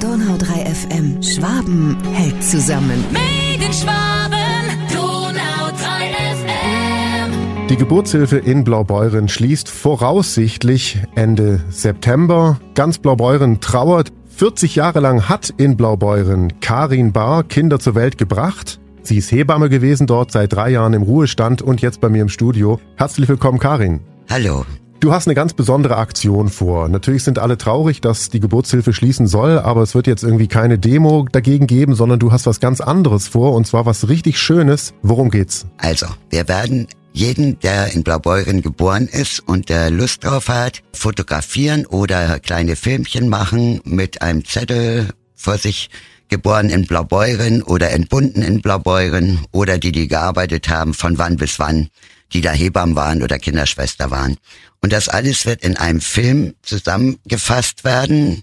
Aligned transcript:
Donau 0.00 0.38
3 0.38 0.64
FM. 0.64 1.22
Schwaben 1.22 1.98
hält 2.12 2.42
zusammen. 2.42 3.04
Made 3.12 3.62
in 3.62 3.72
Schwaben, 3.72 4.88
Donau 4.90 5.70
3 5.76 6.08
FM. 6.36 7.66
Die 7.68 7.76
Geburtshilfe 7.76 8.38
in 8.38 8.64
Blaubeuren 8.64 9.28
schließt 9.28 9.68
voraussichtlich 9.68 11.00
Ende 11.16 11.62
September. 11.68 12.58
Ganz 12.74 12.96
Blaubeuren 12.98 13.60
trauert. 13.60 14.10
40 14.36 14.74
Jahre 14.74 15.00
lang 15.00 15.28
hat 15.28 15.52
in 15.58 15.76
Blaubeuren 15.76 16.60
Karin 16.60 17.12
Bar 17.12 17.44
Kinder 17.44 17.78
zur 17.78 17.94
Welt 17.94 18.16
gebracht. 18.16 18.80
Sie 19.02 19.18
ist 19.18 19.30
Hebamme 19.30 19.68
gewesen 19.68 20.06
dort, 20.06 20.32
seit 20.32 20.54
drei 20.54 20.70
Jahren 20.70 20.94
im 20.94 21.02
Ruhestand 21.02 21.60
und 21.60 21.82
jetzt 21.82 22.00
bei 22.00 22.08
mir 22.08 22.22
im 22.22 22.30
Studio. 22.30 22.80
Herzlich 22.96 23.28
willkommen, 23.28 23.58
Karin. 23.58 24.00
Hallo. 24.30 24.64
Du 25.00 25.12
hast 25.14 25.26
eine 25.26 25.34
ganz 25.34 25.54
besondere 25.54 25.96
Aktion 25.96 26.50
vor. 26.50 26.90
Natürlich 26.90 27.24
sind 27.24 27.38
alle 27.38 27.56
traurig, 27.56 28.02
dass 28.02 28.28
die 28.28 28.38
Geburtshilfe 28.38 28.92
schließen 28.92 29.26
soll, 29.26 29.58
aber 29.58 29.80
es 29.80 29.94
wird 29.94 30.06
jetzt 30.06 30.22
irgendwie 30.22 30.46
keine 30.46 30.78
Demo 30.78 31.26
dagegen 31.32 31.66
geben, 31.66 31.94
sondern 31.94 32.18
du 32.18 32.32
hast 32.32 32.44
was 32.44 32.60
ganz 32.60 32.82
anderes 32.82 33.26
vor 33.26 33.54
und 33.54 33.66
zwar 33.66 33.86
was 33.86 34.10
richtig 34.10 34.38
Schönes. 34.38 34.92
Worum 35.00 35.30
geht's? 35.30 35.64
Also, 35.78 36.04
wir 36.28 36.48
werden 36.48 36.86
jeden, 37.14 37.58
der 37.60 37.94
in 37.94 38.02
Blaubeuren 38.02 38.60
geboren 38.60 39.08
ist 39.10 39.40
und 39.40 39.70
der 39.70 39.90
Lust 39.90 40.22
drauf 40.22 40.50
hat, 40.50 40.82
fotografieren 40.92 41.86
oder 41.86 42.38
kleine 42.38 42.76
Filmchen 42.76 43.30
machen 43.30 43.80
mit 43.84 44.20
einem 44.20 44.44
Zettel 44.44 45.08
vor 45.34 45.56
sich 45.56 45.88
geboren 46.28 46.68
in 46.68 46.86
Blaubeuren 46.86 47.62
oder 47.62 47.90
entbunden 47.90 48.42
in 48.42 48.60
Blaubeuren 48.60 49.40
oder 49.50 49.78
die, 49.78 49.92
die 49.92 50.08
gearbeitet 50.08 50.68
haben, 50.68 50.92
von 50.92 51.16
wann 51.16 51.36
bis 51.36 51.58
wann, 51.58 51.88
die 52.32 52.40
da 52.40 52.52
Hebammen 52.52 52.96
waren 52.96 53.22
oder 53.22 53.38
Kinderschwester 53.38 54.10
waren. 54.10 54.36
Und 54.80 54.92
das 54.92 55.08
alles 55.08 55.46
wird 55.46 55.62
in 55.62 55.76
einem 55.76 56.00
Film 56.00 56.54
zusammengefasst 56.62 57.84
werden. 57.84 58.42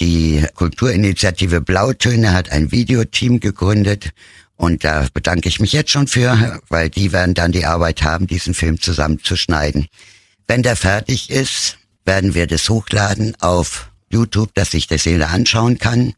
Die 0.00 0.44
Kulturinitiative 0.54 1.60
Blautöne 1.60 2.32
hat 2.32 2.50
ein 2.50 2.72
Videoteam 2.72 3.40
gegründet 3.40 4.10
und 4.56 4.84
da 4.84 5.06
bedanke 5.12 5.48
ich 5.48 5.60
mich 5.60 5.72
jetzt 5.72 5.90
schon 5.90 6.06
für, 6.06 6.60
weil 6.68 6.88
die 6.88 7.12
werden 7.12 7.34
dann 7.34 7.52
die 7.52 7.66
Arbeit 7.66 8.02
haben, 8.02 8.26
diesen 8.26 8.54
Film 8.54 8.80
zusammenzuschneiden. 8.80 9.86
Wenn 10.46 10.62
der 10.62 10.76
fertig 10.76 11.30
ist, 11.30 11.78
werden 12.04 12.34
wir 12.34 12.46
das 12.46 12.68
hochladen 12.68 13.34
auf 13.40 13.90
YouTube, 14.10 14.54
dass 14.54 14.70
sich 14.70 14.86
das 14.86 15.04
jeder 15.04 15.30
anschauen 15.30 15.78
kann. 15.78 16.14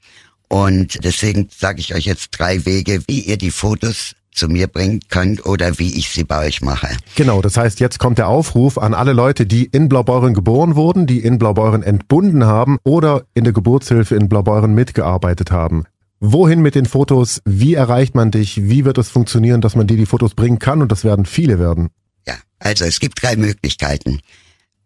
Und 0.48 1.04
deswegen 1.04 1.48
sage 1.56 1.80
ich 1.80 1.94
euch 1.94 2.04
jetzt 2.04 2.30
drei 2.32 2.64
Wege, 2.64 3.02
wie 3.06 3.20
ihr 3.20 3.38
die 3.38 3.50
Fotos 3.50 4.14
zu 4.34 4.48
mir 4.48 4.66
bringen 4.66 5.00
könnt 5.08 5.46
oder 5.46 5.78
wie 5.78 5.96
ich 5.96 6.10
sie 6.10 6.24
bei 6.24 6.46
euch 6.46 6.60
mache. 6.60 6.88
Genau, 7.14 7.40
das 7.40 7.56
heißt, 7.56 7.80
jetzt 7.80 7.98
kommt 7.98 8.18
der 8.18 8.28
Aufruf 8.28 8.78
an 8.78 8.92
alle 8.92 9.12
Leute, 9.12 9.46
die 9.46 9.64
in 9.64 9.88
Blaubeuren 9.88 10.34
geboren 10.34 10.76
wurden, 10.76 11.06
die 11.06 11.20
in 11.20 11.38
Blaubeuren 11.38 11.82
entbunden 11.82 12.44
haben 12.44 12.78
oder 12.84 13.24
in 13.34 13.44
der 13.44 13.52
Geburtshilfe 13.52 14.16
in 14.16 14.28
Blaubeuren 14.28 14.74
mitgearbeitet 14.74 15.50
haben. 15.50 15.84
Wohin 16.20 16.62
mit 16.62 16.74
den 16.74 16.86
Fotos? 16.86 17.42
Wie 17.44 17.74
erreicht 17.74 18.14
man 18.14 18.30
dich? 18.30 18.68
Wie 18.68 18.84
wird 18.84 18.98
es 18.98 19.08
funktionieren, 19.08 19.60
dass 19.60 19.76
man 19.76 19.86
dir 19.86 19.96
die 19.96 20.06
Fotos 20.06 20.34
bringen 20.34 20.58
kann? 20.58 20.80
Und 20.80 20.90
das 20.90 21.04
werden 21.04 21.26
viele 21.26 21.58
werden. 21.58 21.90
Ja, 22.26 22.34
also 22.58 22.84
es 22.84 22.98
gibt 22.98 23.22
drei 23.22 23.36
Möglichkeiten. 23.36 24.20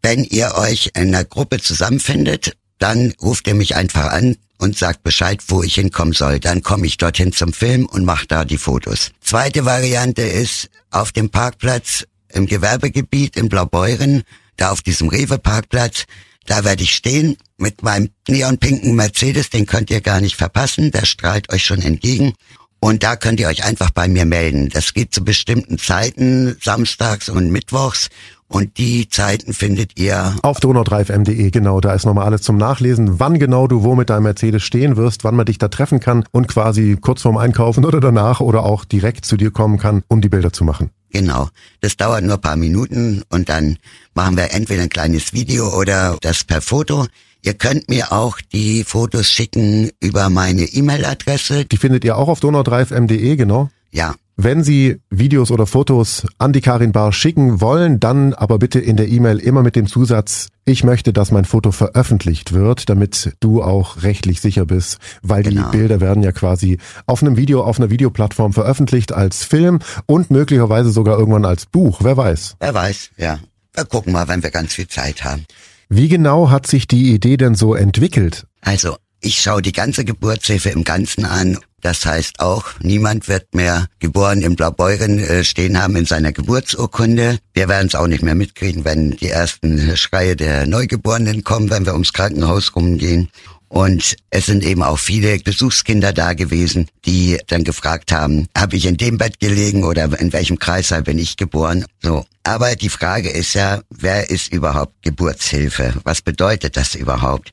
Wenn 0.03 0.25
ihr 0.25 0.55
euch 0.57 0.91
in 0.97 1.15
einer 1.15 1.25
Gruppe 1.25 1.59
zusammenfindet, 1.59 2.57
dann 2.79 3.13
ruft 3.21 3.47
ihr 3.47 3.55
mich 3.55 3.77
einfach 3.77 4.07
an 4.07 4.37
und 4.59 4.77
sagt 4.77 5.03
Bescheid, 5.03 5.41
wo 5.49 5.63
ich 5.63 5.75
hinkommen 5.75 6.15
soll. 6.15 6.41
Dann 6.41 6.63
komme 6.63 6.87
ich 6.87 6.97
dorthin 6.97 7.33
zum 7.33 7.53
Film 7.53 7.87
und 7.87 8.05
mache 8.05 8.27
da 8.27 8.45
die 8.45 8.59
Fotos. 8.59 9.13
Zweite 9.21 9.65
Variante 9.65 10.23
ist 10.23 10.69
auf 10.91 11.13
dem 11.13 11.31
Parkplatz 11.31 12.05
im 12.31 12.47
Gewerbegebiet 12.47 13.37
in 13.37 13.49
Blaubeuren, 13.49 14.23
da 14.57 14.71
auf 14.71 14.83
diesem 14.83 15.09
Rewe-Parkplatz. 15.09 16.05
Da 16.47 16.65
werde 16.65 16.83
ich 16.83 16.95
stehen 16.95 17.37
mit 17.57 17.83
meinem 17.83 18.11
neonpinken 18.27 18.95
Mercedes, 18.95 19.51
den 19.51 19.67
könnt 19.67 19.91
ihr 19.91 20.01
gar 20.01 20.21
nicht 20.21 20.37
verpassen, 20.37 20.91
der 20.91 21.05
strahlt 21.05 21.53
euch 21.53 21.65
schon 21.65 21.83
entgegen. 21.83 22.35
Und 22.81 23.03
da 23.03 23.17
könnt 23.17 23.41
ihr 23.41 23.49
euch 23.49 23.65
einfach 23.65 23.91
bei 23.91 24.07
mir 24.07 24.25
melden. 24.25 24.69
Das 24.69 24.95
geht 24.95 25.13
zu 25.13 25.25
bestimmten 25.25 25.79
Zeiten, 25.79 26.57
samstags 26.63 27.29
und 27.29 27.51
mittwochs. 27.51 28.09
Und 28.49 28.79
die 28.79 29.09
Zeiten 29.11 29.53
findet 29.53 29.99
ihr 29.99 30.35
auf 30.43 30.59
donau3fm.de, 30.59 31.51
genau, 31.51 31.81
da 31.81 31.93
ist 31.93 32.07
nochmal 32.07 32.25
alles 32.25 32.41
zum 32.41 32.57
Nachlesen, 32.57 33.21
wann 33.21 33.39
genau 33.39 33.67
du 33.67 33.83
wo 33.83 33.95
mit 33.95 34.09
deinem 34.09 34.23
Mercedes 34.23 34.63
stehen 34.63 34.97
wirst, 34.97 35.23
wann 35.23 35.37
man 35.37 35.45
dich 35.45 35.59
da 35.59 35.69
treffen 35.69 36.01
kann 36.01 36.25
und 36.33 36.49
quasi 36.49 36.97
kurz 36.99 37.23
vorm 37.23 37.37
Einkaufen 37.37 37.85
oder 37.85 38.01
danach 38.01 38.41
oder 38.41 38.65
auch 38.65 38.87
direkt 38.87 39.27
zu 39.27 39.37
dir 39.37 39.51
kommen 39.51 39.79
kann, 39.79 40.03
um 40.09 40.23
die 40.23 40.31
Bilder 40.31 40.51
zu 40.51 40.65
machen. 40.65 40.91
Genau. 41.11 41.49
Das 41.81 41.97
dauert 41.97 42.25
nur 42.25 42.39
paar 42.39 42.57
Minuten 42.57 43.23
und 43.29 43.51
dann 43.51 43.77
machen 44.15 44.37
wir 44.37 44.53
entweder 44.55 44.83
ein 44.83 44.89
kleines 44.89 45.35
Video 45.35 45.69
oder 45.79 46.17
das 46.23 46.45
per 46.45 46.63
Foto. 46.63 47.07
Ihr 47.43 47.55
könnt 47.55 47.89
mir 47.89 48.13
auch 48.13 48.41
die 48.53 48.83
Fotos 48.83 49.31
schicken 49.31 49.91
über 50.01 50.29
meine 50.31 50.63
E-Mail-Adresse. 50.63 51.67
Die 51.67 51.77
findet 51.77 52.05
ihr 52.05 52.17
auch 52.17 52.29
auf 52.29 52.41
donau3fm.de, 52.41 53.37
genau? 53.37 53.71
Ja, 53.91 54.15
wenn 54.41 54.63
Sie 54.63 55.01
Videos 55.11 55.51
oder 55.51 55.67
Fotos 55.67 56.25
an 56.39 56.53
die 56.53 56.61
Karin 56.61 56.93
Bar 56.93 57.13
schicken 57.13 57.61
wollen, 57.61 57.99
dann 57.99 58.35
aber 58.35 58.61
bitte 58.61 58.79
in 58.79 58.97
der 58.97 59.09
E-Mail 59.09 59.41
immer 59.41 59.65
mit 59.65 59.75
dem 59.75 59.89
Zusatz, 59.89 60.47
ich 60.65 60.85
möchte, 60.85 61.13
dass 61.13 61.33
mein 61.33 61.45
Foto 61.45 61.73
veröffentlicht 61.73 62.53
wird, 62.53 62.89
damit 62.89 63.33
du 63.41 63.65
auch 63.65 64.05
rechtlich 64.05 64.41
sicher 64.41 64.65
bist, 64.65 64.99
weil 65.23 65.43
genau. 65.43 65.69
die 65.73 65.77
Bilder 65.77 66.01
werden 66.01 66.23
ja 66.23 66.31
quasi 66.31 66.79
auf 67.07 67.21
einem 67.21 67.37
Video, 67.37 67.65
auf 67.65 67.81
einer 67.81 67.91
Videoplattform 67.91 68.53
veröffentlicht 68.53 69.13
als 69.13 69.43
Film 69.43 69.81
und 70.07 70.31
möglicherweise 70.31 70.91
sogar 70.91 71.19
irgendwann 71.19 71.45
als 71.45 71.67
Buch, 71.67 71.99
wer 72.05 72.17
weiß. 72.17 72.59
Wer 72.61 72.75
weiß, 72.75 73.11
ja. 73.17 73.41
Wir 73.75 73.87
gucken 73.87 74.13
mal, 74.13 74.29
wenn 74.29 74.45
wir 74.45 74.53
ganz 74.53 74.75
viel 74.75 74.87
Zeit 74.87 75.25
haben. 75.25 75.47
Wie 75.89 76.09
genau 76.09 76.49
hat 76.49 76.69
sich 76.69 76.87
die 76.87 77.13
Idee 77.13 77.39
denn 77.39 77.57
so 77.57 77.75
entwickelt? 77.75 78.47
Also, 78.61 78.99
ich 79.21 79.41
schaue 79.41 79.63
die 79.63 79.73
ganze 79.73 80.05
Geburtshilfe 80.05 80.69
im 80.71 80.85
Ganzen 80.85 81.25
an 81.25 81.59
das 81.81 82.05
heißt 82.05 82.41
auch, 82.41 82.65
niemand 82.83 83.29
wird 83.29 83.55
mehr 83.55 83.87
geboren 84.01 84.43
in 84.43 84.57
Blaubeuren 84.57 85.19
äh, 85.19 85.45
stehen 85.45 85.81
haben 85.81 85.97
in 85.97 86.07
seiner 86.07 86.33
Geburtsurkunde. 86.33 87.39
Wir 87.55 87.69
werden 87.69 87.87
es 87.87 87.95
auch 87.95 88.07
nicht 88.09 88.23
mehr 88.23 88.35
mitkriegen, 88.35 88.85
wenn 88.85 89.13
die 89.13 89.29
ersten 89.29 89.97
Schreie 89.97 90.35
der 90.35 90.67
Neugeborenen 90.67 91.45
kommen, 91.45 91.71
wenn 91.71 91.87
wir 91.87 91.93
ums 91.93 92.13
Krankenhaus 92.13 92.75
rumgehen. 92.75 93.29
Und 93.69 94.17
es 94.31 94.47
sind 94.47 94.65
eben 94.65 94.83
auch 94.83 94.99
viele 94.99 95.39
Besuchskinder 95.39 96.13
da 96.13 96.33
gewesen, 96.33 96.89
die 97.05 97.39
dann 97.49 97.65
gefragt 97.65 98.13
haben, 98.13 98.49
habe 98.57 98.77
ich 98.77 98.87
in 98.87 98.97
dem 98.97 99.19
Bett 99.19 99.41
gelegen 99.41 99.85
oder 99.85 100.19
in 100.19 100.33
welchem 100.33 100.59
Kreißsaal 100.59 101.03
bin 101.03 101.19
ich 101.19 101.37
geboren? 101.37 101.85
So. 102.03 102.25
Aber 102.45 102.75
die 102.77 102.89
Frage 102.89 103.29
ist 103.29 103.55
ja, 103.55 103.83
wer 103.91 104.31
ist 104.31 104.53
überhaupt 104.53 104.95
Geburtshilfe? 105.03 105.95
Was 106.05 106.23
bedeutet 106.23 106.79
das 106.79 106.95
überhaupt? 106.95 107.53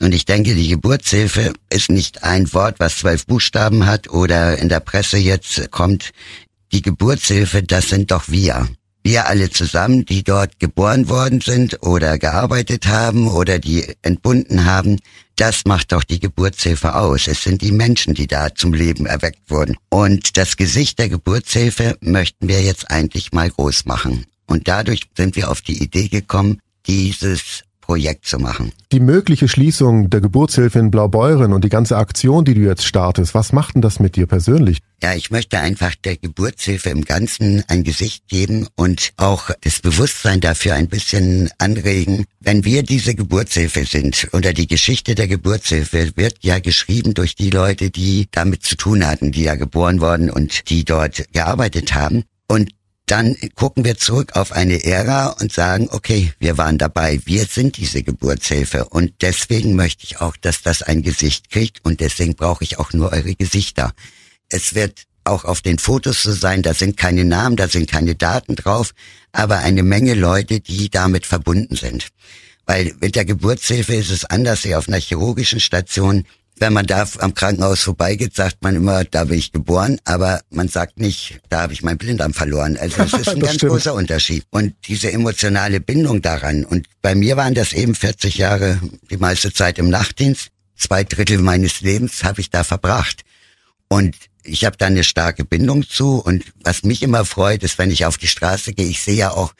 Und 0.00 0.12
ich 0.12 0.24
denke, 0.24 0.54
die 0.54 0.68
Geburtshilfe 0.68 1.52
ist 1.70 1.90
nicht 1.90 2.22
ein 2.22 2.52
Wort, 2.52 2.78
was 2.78 2.98
zwölf 2.98 3.26
Buchstaben 3.26 3.86
hat 3.86 4.08
oder 4.10 4.58
in 4.58 4.68
der 4.68 4.80
Presse 4.80 5.18
jetzt 5.18 5.70
kommt. 5.70 6.12
Die 6.72 6.82
Geburtshilfe, 6.82 7.62
das 7.62 7.88
sind 7.88 8.10
doch 8.10 8.28
wir. 8.28 8.68
Wir 9.02 9.28
alle 9.28 9.50
zusammen, 9.50 10.04
die 10.04 10.24
dort 10.24 10.58
geboren 10.58 11.08
worden 11.08 11.40
sind 11.40 11.80
oder 11.82 12.18
gearbeitet 12.18 12.88
haben 12.88 13.28
oder 13.28 13.60
die 13.60 13.86
entbunden 14.02 14.64
haben, 14.64 14.98
das 15.36 15.64
macht 15.64 15.92
doch 15.92 16.02
die 16.02 16.18
Geburtshilfe 16.18 16.94
aus. 16.94 17.28
Es 17.28 17.42
sind 17.42 17.62
die 17.62 17.70
Menschen, 17.70 18.14
die 18.14 18.26
da 18.26 18.54
zum 18.54 18.72
Leben 18.72 19.06
erweckt 19.06 19.50
wurden. 19.50 19.76
Und 19.90 20.36
das 20.36 20.56
Gesicht 20.56 20.98
der 20.98 21.08
Geburtshilfe 21.08 21.96
möchten 22.00 22.48
wir 22.48 22.62
jetzt 22.62 22.90
eigentlich 22.90 23.32
mal 23.32 23.50
groß 23.50 23.84
machen. 23.84 24.24
Und 24.46 24.66
dadurch 24.66 25.02
sind 25.16 25.36
wir 25.36 25.50
auf 25.50 25.60
die 25.60 25.82
Idee 25.82 26.08
gekommen, 26.08 26.58
dieses 26.86 27.62
Projekt 27.86 28.26
zu 28.26 28.38
machen. 28.40 28.72
Die 28.90 28.98
mögliche 28.98 29.46
Schließung 29.46 30.10
der 30.10 30.20
Geburtshilfe 30.20 30.80
in 30.80 30.90
Blaubeuren 30.90 31.52
und 31.52 31.64
die 31.64 31.68
ganze 31.68 31.96
Aktion, 31.96 32.44
die 32.44 32.54
du 32.54 32.62
jetzt 32.62 32.84
startest, 32.84 33.32
was 33.32 33.52
macht 33.52 33.76
denn 33.76 33.82
das 33.82 34.00
mit 34.00 34.16
dir 34.16 34.26
persönlich? 34.26 34.78
Ja, 35.00 35.14
ich 35.14 35.30
möchte 35.30 35.60
einfach 35.60 35.94
der 35.94 36.16
Geburtshilfe 36.16 36.90
im 36.90 37.04
Ganzen 37.04 37.62
ein 37.68 37.84
Gesicht 37.84 38.26
geben 38.26 38.66
und 38.74 39.12
auch 39.16 39.50
das 39.60 39.80
Bewusstsein 39.80 40.40
dafür 40.40 40.74
ein 40.74 40.88
bisschen 40.88 41.48
anregen. 41.58 42.24
Wenn 42.40 42.64
wir 42.64 42.82
diese 42.82 43.14
Geburtshilfe 43.14 43.84
sind 43.84 44.28
oder 44.32 44.52
die 44.52 44.66
Geschichte 44.66 45.14
der 45.14 45.28
Geburtshilfe 45.28 46.10
wird 46.16 46.38
ja 46.40 46.58
geschrieben 46.58 47.14
durch 47.14 47.36
die 47.36 47.50
Leute, 47.50 47.90
die 47.90 48.26
damit 48.32 48.64
zu 48.64 48.76
tun 48.76 49.06
hatten, 49.06 49.30
die 49.30 49.44
ja 49.44 49.54
geboren 49.54 50.00
worden 50.00 50.28
und 50.28 50.70
die 50.70 50.84
dort 50.84 51.32
gearbeitet 51.32 51.94
haben. 51.94 52.24
Und 52.48 52.70
dann 53.06 53.36
gucken 53.54 53.84
wir 53.84 53.96
zurück 53.96 54.34
auf 54.34 54.50
eine 54.52 54.84
Ära 54.84 55.28
und 55.28 55.52
sagen, 55.52 55.88
okay, 55.90 56.32
wir 56.40 56.58
waren 56.58 56.76
dabei, 56.76 57.20
wir 57.24 57.46
sind 57.46 57.76
diese 57.76 58.02
Geburtshilfe 58.02 58.86
und 58.86 59.14
deswegen 59.20 59.76
möchte 59.76 60.04
ich 60.04 60.20
auch, 60.20 60.36
dass 60.36 60.62
das 60.62 60.82
ein 60.82 61.02
Gesicht 61.02 61.50
kriegt 61.50 61.84
und 61.84 62.00
deswegen 62.00 62.34
brauche 62.34 62.64
ich 62.64 62.78
auch 62.78 62.92
nur 62.92 63.12
eure 63.12 63.36
Gesichter. 63.36 63.92
Es 64.48 64.74
wird 64.74 65.04
auch 65.22 65.44
auf 65.44 65.60
den 65.60 65.78
Fotos 65.78 66.22
so 66.22 66.32
sein, 66.32 66.62
da 66.62 66.74
sind 66.74 66.96
keine 66.96 67.24
Namen, 67.24 67.56
da 67.56 67.68
sind 67.68 67.90
keine 67.90 68.16
Daten 68.16 68.56
drauf, 68.56 68.92
aber 69.32 69.58
eine 69.58 69.84
Menge 69.84 70.14
Leute, 70.14 70.60
die 70.60 70.90
damit 70.90 71.26
verbunden 71.26 71.76
sind. 71.76 72.08
Weil 72.64 72.94
mit 73.00 73.14
der 73.14 73.24
Geburtshilfe 73.24 73.94
ist 73.94 74.10
es 74.10 74.24
anders 74.24 74.64
wie 74.64 74.74
auf 74.74 74.88
einer 74.88 74.98
chirurgischen 74.98 75.60
Station 75.60 76.24
wenn 76.58 76.72
man 76.72 76.86
da 76.86 77.06
am 77.18 77.34
Krankenhaus 77.34 77.82
vorbeigeht, 77.82 78.34
sagt 78.34 78.62
man 78.62 78.76
immer, 78.76 79.04
da 79.04 79.24
bin 79.24 79.38
ich 79.38 79.52
geboren, 79.52 79.98
aber 80.04 80.40
man 80.50 80.68
sagt 80.68 80.98
nicht, 80.98 81.40
da 81.50 81.62
habe 81.62 81.74
ich 81.74 81.82
mein 81.82 81.98
Blinddarm 81.98 82.32
verloren. 82.32 82.78
Also 82.78 83.02
es 83.02 83.12
ist 83.12 83.28
ein 83.28 83.40
ganz 83.40 83.56
stimmt. 83.56 83.72
großer 83.72 83.94
Unterschied. 83.94 84.44
Und 84.50 84.74
diese 84.86 85.12
emotionale 85.12 85.80
Bindung 85.80 86.22
daran, 86.22 86.64
und 86.64 86.86
bei 87.02 87.14
mir 87.14 87.36
waren 87.36 87.54
das 87.54 87.72
eben 87.72 87.94
40 87.94 88.38
Jahre, 88.38 88.80
die 89.10 89.18
meiste 89.18 89.52
Zeit 89.52 89.78
im 89.78 89.90
Nachtdienst, 89.90 90.48
zwei 90.76 91.04
Drittel 91.04 91.38
meines 91.38 91.82
Lebens 91.82 92.24
habe 92.24 92.40
ich 92.40 92.50
da 92.50 92.64
verbracht. 92.64 93.22
Und 93.88 94.16
ich 94.42 94.64
habe 94.64 94.76
da 94.76 94.86
eine 94.86 95.04
starke 95.04 95.44
Bindung 95.44 95.86
zu. 95.86 96.18
Und 96.18 96.44
was 96.62 96.84
mich 96.84 97.02
immer 97.02 97.24
freut, 97.24 97.62
ist, 97.64 97.78
wenn 97.78 97.90
ich 97.90 98.06
auf 98.06 98.16
die 98.16 98.28
Straße 98.28 98.72
gehe, 98.72 98.86
ich 98.86 99.02
sehe 99.02 99.16
ja 99.16 99.30
auch, 99.32 99.52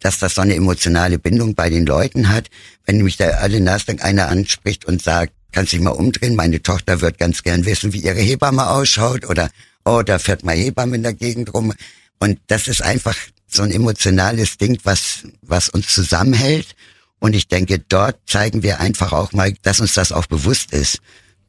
dass 0.00 0.18
das 0.18 0.34
so 0.34 0.42
eine 0.42 0.56
emotionale 0.56 1.18
Bindung 1.18 1.54
bei 1.54 1.70
den 1.70 1.86
Leuten 1.86 2.28
hat. 2.28 2.50
Wenn 2.84 3.02
mich 3.02 3.16
da 3.16 3.28
alle 3.28 3.60
Nasdaq 3.60 4.04
einer 4.04 4.28
anspricht 4.28 4.84
und 4.84 5.00
sagt, 5.00 5.32
kannst 5.52 5.72
dich 5.72 5.80
mal 5.80 5.90
umdrehen, 5.90 6.34
meine 6.34 6.62
Tochter 6.62 7.00
wird 7.00 7.18
ganz 7.18 7.42
gern 7.42 7.64
wissen, 7.64 7.92
wie 7.92 8.00
ihre 8.00 8.20
Hebamme 8.20 8.68
ausschaut 8.68 9.28
oder 9.28 9.50
oh, 9.84 10.02
da 10.02 10.18
fährt 10.18 10.44
mal 10.44 10.56
Hebamme 10.56 10.96
in 10.96 11.02
der 11.02 11.14
Gegend 11.14 11.52
rum. 11.54 11.72
Und 12.18 12.38
das 12.46 12.68
ist 12.68 12.82
einfach 12.82 13.16
so 13.46 13.62
ein 13.62 13.70
emotionales 13.70 14.56
Ding, 14.58 14.78
was, 14.84 15.24
was 15.42 15.68
uns 15.68 15.88
zusammenhält. 15.88 16.74
Und 17.18 17.34
ich 17.34 17.48
denke, 17.48 17.78
dort 17.78 18.18
zeigen 18.26 18.62
wir 18.62 18.80
einfach 18.80 19.12
auch 19.12 19.32
mal, 19.32 19.52
dass 19.62 19.80
uns 19.80 19.94
das 19.94 20.12
auch 20.12 20.26
bewusst 20.26 20.72
ist, 20.72 20.98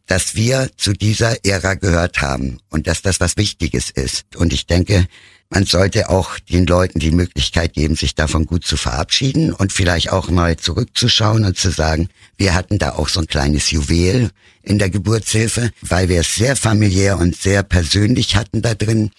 dass 0.06 0.36
wir 0.36 0.70
zu 0.78 0.94
dieser 0.94 1.46
Ära 1.46 1.76
gehört 1.76 2.22
haben 2.22 2.60
und 2.70 2.88
dass 2.88 3.02
das 3.02 3.20
was 3.20 3.38
Wichtiges 3.38 3.90
ist. 3.90 4.36
Und 4.36 4.52
ich 4.52 4.68
denke, 4.68 5.08
man 5.54 5.66
sollte 5.66 6.10
auch 6.10 6.40
den 6.40 6.66
Leuten 6.66 6.98
die 6.98 7.12
Möglichkeit 7.12 7.74
geben, 7.74 7.96
sich 7.96 8.16
davon 8.16 8.48
gut 8.48 8.66
zu 8.66 8.76
verabschieden 8.76 9.54
und 9.54 9.72
vielleicht 9.72 10.12
auch 10.12 10.30
mal 10.30 10.58
zurückzuschauen 10.58 11.46
und 11.46 11.58
zu 11.58 11.70
sagen, 11.70 12.10
wir 12.38 12.56
hatten 12.56 12.80
da 12.80 12.94
auch 12.94 13.08
so 13.08 13.20
ein 13.20 13.28
kleines 13.28 13.70
Juwel 13.70 14.32
in 14.64 14.80
der 14.80 14.90
Geburtshilfe, 14.90 15.70
weil 15.82 16.10
wir 16.10 16.22
es 16.22 16.34
sehr 16.34 16.56
familiär 16.56 17.20
und 17.20 17.36
sehr 17.36 17.62
persönlich 17.62 18.36
hatten 18.36 18.64
da 18.64 18.74
drin. 18.74 19.12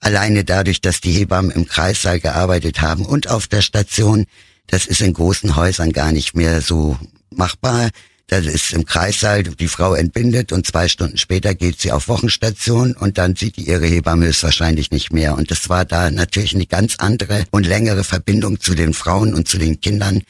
Alleine 0.00 0.42
dadurch, 0.42 0.80
dass 0.80 1.00
die 1.00 1.12
Hebammen 1.12 1.52
im 1.52 1.66
Kreissaal 1.66 2.18
gearbeitet 2.18 2.80
haben 2.80 3.06
und 3.06 3.28
auf 3.28 3.46
der 3.46 3.62
Station, 3.62 4.26
das 4.66 4.84
ist 4.84 5.00
in 5.00 5.12
großen 5.12 5.54
Häusern 5.54 5.92
gar 5.92 6.10
nicht 6.10 6.34
mehr 6.34 6.60
so 6.60 6.98
machbar. 7.30 7.90
Das 8.30 8.44
ist 8.44 8.74
im 8.74 8.84
Kreissaal, 8.84 9.42
die 9.42 9.68
Frau 9.68 9.94
entbindet 9.94 10.52
und 10.52 10.66
zwei 10.66 10.86
Stunden 10.88 11.16
später 11.16 11.54
geht 11.54 11.80
sie 11.80 11.92
auf 11.92 12.08
Wochenstation 12.08 12.92
und 12.92 13.16
dann 13.16 13.34
sieht 13.34 13.56
die 13.56 13.66
ihre 13.66 13.86
Hebamme 13.86 14.26
höchstwahrscheinlich 14.26 14.90
nicht 14.90 15.14
mehr. 15.14 15.34
Und 15.34 15.50
das 15.50 15.70
war 15.70 15.86
da 15.86 16.10
natürlich 16.10 16.54
eine 16.54 16.66
ganz 16.66 16.96
andere 16.98 17.46
und 17.50 17.66
längere 17.66 18.04
Verbindung 18.04 18.60
zu 18.60 18.74
den 18.74 18.92
Frauen 18.92 19.32
und 19.32 19.48
zu 19.48 19.56
den 19.56 19.80
Kindern. 19.80 20.20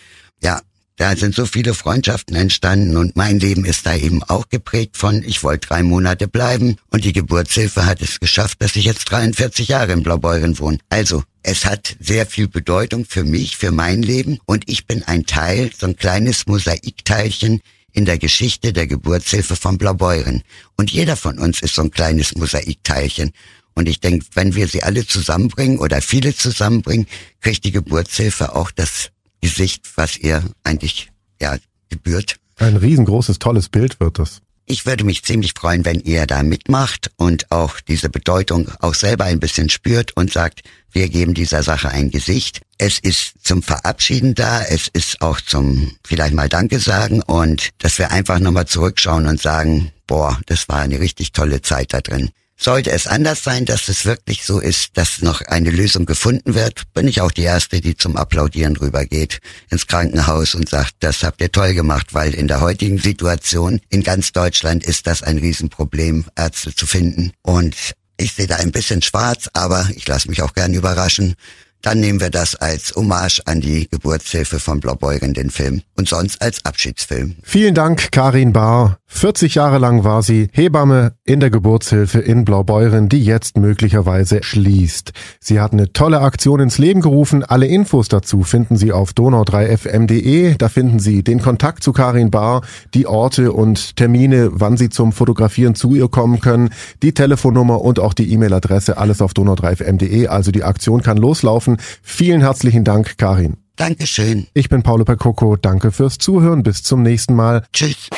Ja, 0.40 0.60
da 0.94 1.16
sind 1.16 1.34
so 1.34 1.44
viele 1.44 1.74
Freundschaften 1.74 2.36
entstanden 2.36 2.96
und 2.96 3.16
mein 3.16 3.40
Leben 3.40 3.64
ist 3.64 3.84
da 3.84 3.96
eben 3.96 4.22
auch 4.22 4.48
geprägt 4.48 4.96
von, 4.96 5.24
ich 5.24 5.42
wollte 5.42 5.66
drei 5.66 5.82
Monate 5.82 6.28
bleiben 6.28 6.76
und 6.90 7.04
die 7.04 7.12
Geburtshilfe 7.12 7.84
hat 7.84 8.00
es 8.00 8.20
geschafft, 8.20 8.62
dass 8.62 8.76
ich 8.76 8.84
jetzt 8.84 9.10
43 9.10 9.66
Jahre 9.66 9.90
in 9.92 10.04
Blaubeuren 10.04 10.56
wohne. 10.60 10.78
Also, 10.88 11.24
es 11.42 11.64
hat 11.64 11.96
sehr 11.98 12.26
viel 12.26 12.46
Bedeutung 12.46 13.04
für 13.04 13.24
mich, 13.24 13.56
für 13.56 13.72
mein 13.72 14.02
Leben 14.02 14.38
und 14.44 14.68
ich 14.70 14.86
bin 14.86 15.02
ein 15.02 15.26
Teil, 15.26 15.70
so 15.76 15.86
ein 15.86 15.96
kleines 15.96 16.46
Mosaikteilchen 16.46 17.60
in 17.92 18.04
der 18.04 18.18
Geschichte 18.18 18.72
der 18.72 18.86
Geburtshilfe 18.86 19.56
von 19.56 19.78
Blaubeuren. 19.78 20.42
Und 20.76 20.90
jeder 20.90 21.16
von 21.16 21.38
uns 21.38 21.60
ist 21.60 21.74
so 21.74 21.82
ein 21.82 21.90
kleines 21.90 22.34
Mosaikteilchen. 22.34 23.32
Und 23.74 23.88
ich 23.88 24.00
denke, 24.00 24.26
wenn 24.34 24.54
wir 24.54 24.68
sie 24.68 24.82
alle 24.82 25.06
zusammenbringen 25.06 25.78
oder 25.78 26.02
viele 26.02 26.34
zusammenbringen, 26.34 27.06
kriegt 27.40 27.64
die 27.64 27.72
Geburtshilfe 27.72 28.54
auch 28.54 28.70
das 28.70 29.10
Gesicht, 29.40 29.88
was 29.96 30.16
ihr 30.16 30.42
eigentlich 30.64 31.10
ja 31.40 31.56
gebührt. 31.88 32.36
Ein 32.56 32.76
riesengroßes, 32.76 33.38
tolles 33.38 33.68
Bild 33.68 34.00
wird 34.00 34.18
das. 34.18 34.40
Ich 34.66 34.84
würde 34.84 35.04
mich 35.04 35.22
ziemlich 35.22 35.54
freuen, 35.56 35.84
wenn 35.84 36.00
ihr 36.00 36.26
da 36.26 36.42
mitmacht 36.42 37.10
und 37.16 37.50
auch 37.50 37.80
diese 37.80 38.10
Bedeutung 38.10 38.70
auch 38.80 38.94
selber 38.94 39.24
ein 39.24 39.40
bisschen 39.40 39.70
spürt 39.70 40.14
und 40.16 40.30
sagt, 40.30 40.60
wir 40.92 41.08
geben 41.08 41.32
dieser 41.32 41.62
Sache 41.62 41.88
ein 41.88 42.10
Gesicht. 42.10 42.60
Es 42.80 43.00
ist 43.00 43.32
zum 43.42 43.60
Verabschieden 43.64 44.36
da, 44.36 44.62
es 44.62 44.86
ist 44.92 45.20
auch 45.20 45.40
zum 45.40 45.96
vielleicht 46.06 46.34
mal 46.34 46.48
Danke 46.48 46.78
sagen 46.78 47.22
und 47.22 47.70
dass 47.78 47.98
wir 47.98 48.12
einfach 48.12 48.38
nochmal 48.38 48.66
zurückschauen 48.66 49.26
und 49.26 49.42
sagen, 49.42 49.90
boah, 50.06 50.40
das 50.46 50.68
war 50.68 50.78
eine 50.78 51.00
richtig 51.00 51.32
tolle 51.32 51.60
Zeit 51.60 51.92
da 51.92 52.00
drin. 52.00 52.30
Sollte 52.60 52.92
es 52.92 53.08
anders 53.08 53.42
sein, 53.42 53.64
dass 53.64 53.88
es 53.88 54.04
wirklich 54.04 54.44
so 54.44 54.60
ist, 54.60 54.96
dass 54.96 55.22
noch 55.22 55.42
eine 55.42 55.70
Lösung 55.70 56.06
gefunden 56.06 56.54
wird, 56.54 56.82
bin 56.92 57.08
ich 57.08 57.20
auch 57.20 57.32
die 57.32 57.42
Erste, 57.42 57.80
die 57.80 57.96
zum 57.96 58.16
Applaudieren 58.16 58.76
rübergeht 58.76 59.40
ins 59.70 59.88
Krankenhaus 59.88 60.54
und 60.54 60.68
sagt, 60.68 60.94
das 61.00 61.24
habt 61.24 61.40
ihr 61.40 61.50
toll 61.50 61.74
gemacht, 61.74 62.14
weil 62.14 62.34
in 62.34 62.46
der 62.46 62.60
heutigen 62.60 62.98
Situation 62.98 63.80
in 63.90 64.04
ganz 64.04 64.32
Deutschland 64.32 64.84
ist 64.84 65.08
das 65.08 65.24
ein 65.24 65.38
Riesenproblem, 65.38 66.26
Ärzte 66.36 66.74
zu 66.74 66.86
finden. 66.86 67.32
Und 67.42 67.76
ich 68.16 68.34
sehe 68.34 68.48
da 68.48 68.56
ein 68.56 68.72
bisschen 68.72 69.02
schwarz, 69.02 69.48
aber 69.52 69.88
ich 69.94 70.06
lasse 70.06 70.28
mich 70.28 70.42
auch 70.42 70.52
gern 70.52 70.74
überraschen 70.74 71.34
dann 71.82 72.00
nehmen 72.00 72.20
wir 72.20 72.30
das 72.30 72.54
als 72.54 72.94
Hommage 72.96 73.40
an 73.46 73.60
die 73.60 73.88
Geburtshilfe 73.88 74.58
von 74.60 74.80
Blaubeuren, 74.80 75.34
den 75.34 75.50
Film, 75.50 75.82
und 75.96 76.08
sonst 76.08 76.40
als 76.42 76.64
Abschiedsfilm. 76.64 77.36
Vielen 77.42 77.74
Dank, 77.74 78.10
Karin 78.12 78.52
Bahr. 78.52 78.98
40 79.08 79.56
Jahre 79.56 79.78
lang 79.78 80.04
war 80.04 80.22
sie 80.22 80.48
Hebamme 80.52 81.12
in 81.24 81.40
der 81.40 81.50
Geburtshilfe 81.50 82.20
in 82.20 82.44
Blaubeuren, 82.44 83.08
die 83.08 83.24
jetzt 83.24 83.58
möglicherweise 83.58 84.42
schließt. 84.42 85.12
Sie 85.40 85.60
hat 85.60 85.72
eine 85.72 85.92
tolle 85.92 86.20
Aktion 86.20 86.60
ins 86.60 86.78
Leben 86.78 87.00
gerufen. 87.00 87.44
Alle 87.44 87.66
Infos 87.66 88.08
dazu 88.08 88.42
finden 88.42 88.76
Sie 88.76 88.92
auf 88.92 89.10
donau3fm.de. 89.12 90.54
Da 90.56 90.68
finden 90.68 91.00
Sie 91.00 91.22
den 91.22 91.42
Kontakt 91.42 91.82
zu 91.82 91.92
Karin 91.92 92.30
Bahr, 92.30 92.62
die 92.94 93.06
Orte 93.06 93.52
und 93.52 93.96
Termine, 93.96 94.50
wann 94.52 94.76
Sie 94.76 94.88
zum 94.88 95.12
Fotografieren 95.12 95.74
zu 95.74 95.94
ihr 95.94 96.08
kommen 96.08 96.40
können, 96.40 96.70
die 97.02 97.12
Telefonnummer 97.12 97.82
und 97.82 97.98
auch 97.98 98.14
die 98.14 98.32
E-Mail-Adresse, 98.32 98.98
alles 98.98 99.20
auf 99.20 99.32
donau3fm.de. 99.32 100.28
Also 100.28 100.52
die 100.52 100.64
Aktion 100.64 101.02
kann 101.02 101.16
loslaufen 101.16 101.48
laufen. 101.48 101.78
Vielen 102.02 102.40
herzlichen 102.40 102.84
Dank, 102.84 103.18
Karin. 103.18 103.56
Dankeschön. 103.76 104.46
Ich 104.54 104.68
bin 104.68 104.82
Paolo 104.82 105.04
Percoco. 105.04 105.56
Danke 105.56 105.92
fürs 105.92 106.18
Zuhören. 106.18 106.62
Bis 106.62 106.82
zum 106.82 107.02
nächsten 107.02 107.34
Mal. 107.34 107.64
Tschüss. 107.72 108.08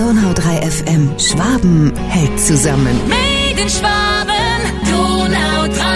Donau 0.00 0.32
3 0.32 0.62
FM. 0.62 1.10
Schwaben 1.18 1.92
hält 2.08 2.40
zusammen. 2.40 2.98
Made 3.06 3.60
in 3.60 3.68
Schwaben, 3.68 4.62
Donau 4.88 5.68
3 5.68 5.89